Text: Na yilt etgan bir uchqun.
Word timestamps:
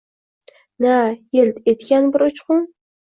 Na 0.85 0.95
yilt 1.35 1.61
etgan 1.75 2.11
bir 2.17 2.27
uchqun. 2.29 2.67